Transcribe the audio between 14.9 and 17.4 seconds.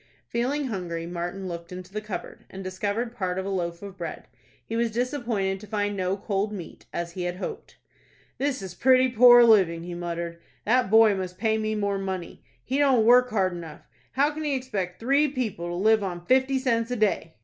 three people to live on fifty cents a day?"